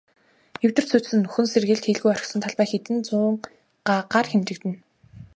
Эвдэрч 0.63 0.87
сүйдсэн, 0.91 1.19
нөхөн 1.23 1.45
сэргээлт 1.49 1.87
хийлгүй 1.87 2.13
орхисон 2.13 2.39
талбай 2.43 2.67
хэдэн 2.69 2.97
зуун 3.07 3.35
гагаар 3.87 4.27
хэмжигдэнэ. 4.31 4.77